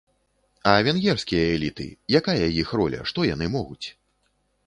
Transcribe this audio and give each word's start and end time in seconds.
А 0.69 0.71
венгерскія 0.87 1.43
эліты, 1.57 1.85
якая 2.21 2.47
іх 2.61 2.73
роля, 2.81 2.99
што 3.13 3.27
яны 3.35 3.45
могуць? 3.57 3.87